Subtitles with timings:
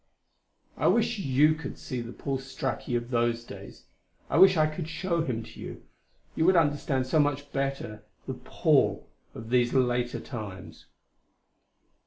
[0.77, 3.83] I wish you could see the Paul Straki of those days.
[4.31, 5.83] I wish I could show him to you;
[6.35, 10.87] you would understand so much better the "Paul" of these later times.